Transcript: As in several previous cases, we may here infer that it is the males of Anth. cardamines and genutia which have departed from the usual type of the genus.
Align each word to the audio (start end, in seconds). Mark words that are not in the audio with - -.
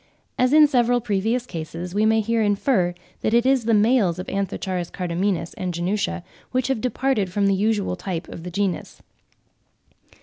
As 0.39 0.51
in 0.51 0.65
several 0.65 0.99
previous 0.99 1.45
cases, 1.45 1.93
we 1.93 2.07
may 2.07 2.21
here 2.21 2.41
infer 2.41 2.95
that 3.21 3.35
it 3.35 3.45
is 3.45 3.65
the 3.65 3.73
males 3.75 4.17
of 4.17 4.25
Anth. 4.25 4.57
cardamines 4.91 5.53
and 5.59 5.75
genutia 5.75 6.23
which 6.51 6.69
have 6.69 6.81
departed 6.81 7.31
from 7.31 7.45
the 7.45 7.53
usual 7.53 7.95
type 7.95 8.27
of 8.27 8.41
the 8.41 8.49
genus. 8.49 9.03